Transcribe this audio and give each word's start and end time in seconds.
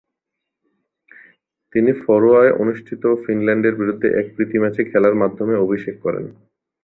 তিনি 1.75 1.91
ফারোয় 2.01 2.49
অনুষ্ঠিত 2.53 3.03
ফিনল্যান্ডের 3.23 3.75
বিরুদ্ধে 3.75 4.07
এক 4.19 4.27
প্রীতি 4.35 4.57
ম্যাচে 4.59 4.81
খেলার 4.91 5.15
মাধ্যমে 5.15 5.55
অভিষেক 5.57 5.95
করেন। 6.01 6.25